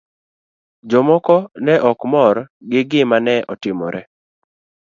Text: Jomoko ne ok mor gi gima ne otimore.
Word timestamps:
Jomoko 0.89 1.35
ne 1.65 1.73
ok 1.89 1.99
mor 2.13 2.35
gi 2.69 2.81
gima 2.89 3.17
ne 3.25 3.35
otimore. 3.51 4.01